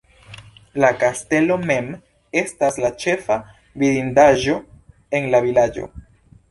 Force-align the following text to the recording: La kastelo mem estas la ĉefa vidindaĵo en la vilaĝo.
La 0.83 0.89
kastelo 1.03 1.57
mem 1.71 1.91
estas 2.43 2.81
la 2.87 2.91
ĉefa 3.05 3.39
vidindaĵo 3.85 4.61
en 5.21 5.35
la 5.37 5.49
vilaĝo. 5.49 5.91